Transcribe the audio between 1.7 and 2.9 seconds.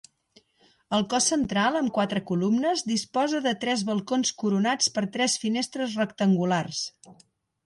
amb quatre columnes,